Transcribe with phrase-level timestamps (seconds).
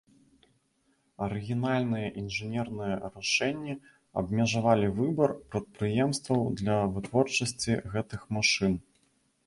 [1.25, 3.73] Арыгінальныя інжынерныя рашэнні
[4.23, 8.73] абмежавалі выбар прадпрыемстваў для вытворчасці гэтых машын.